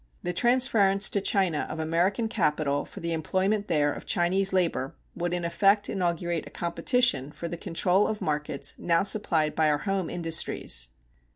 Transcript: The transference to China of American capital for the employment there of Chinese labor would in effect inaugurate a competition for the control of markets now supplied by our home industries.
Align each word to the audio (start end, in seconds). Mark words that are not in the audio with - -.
The 0.23 0.33
transference 0.33 1.09
to 1.11 1.21
China 1.21 1.67
of 1.69 1.77
American 1.77 2.27
capital 2.27 2.85
for 2.85 3.01
the 3.01 3.13
employment 3.13 3.67
there 3.67 3.93
of 3.93 4.07
Chinese 4.07 4.51
labor 4.51 4.95
would 5.15 5.31
in 5.31 5.45
effect 5.45 5.91
inaugurate 5.91 6.47
a 6.47 6.49
competition 6.49 7.31
for 7.31 7.47
the 7.47 7.55
control 7.55 8.07
of 8.07 8.19
markets 8.19 8.73
now 8.79 9.03
supplied 9.03 9.53
by 9.53 9.69
our 9.69 9.77
home 9.85 10.09
industries. 10.09 10.89